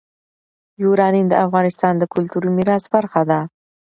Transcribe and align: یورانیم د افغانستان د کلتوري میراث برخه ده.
یورانیم 0.83 1.25
د 1.29 1.33
افغانستان 1.45 1.93
د 1.97 2.03
کلتوري 2.13 2.49
میراث 2.57 2.83
برخه 2.95 3.21
ده. 3.29 3.39